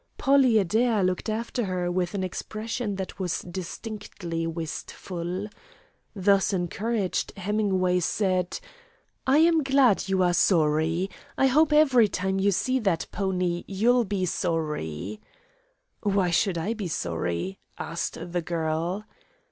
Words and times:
Polly 0.17 0.57
Adair 0.57 1.03
looked 1.03 1.29
after 1.29 1.65
her 1.65 1.91
with 1.91 2.15
an 2.15 2.23
expression 2.23 2.95
that 2.95 3.19
was 3.19 3.41
distinctly 3.41 4.47
wistful. 4.47 5.47
Thus 6.15 6.51
encouraged, 6.53 7.37
Hemingway 7.37 7.99
said: 7.99 8.59
"I'm 9.27 9.61
glad 9.61 10.09
you 10.09 10.23
are 10.23 10.33
sorry. 10.33 11.11
I 11.37 11.45
hope 11.45 11.71
every 11.71 12.07
time 12.07 12.39
you 12.39 12.49
see 12.51 12.79
that 12.79 13.05
pony 13.11 13.63
you'll 13.67 14.03
be 14.05 14.25
sorry." 14.25 15.21
"Why 16.01 16.31
should 16.31 16.57
I 16.57 16.73
be 16.73 16.87
sorry?" 16.87 17.59
asked 17.77 18.17
the 18.31 18.41
girl. 18.41 19.05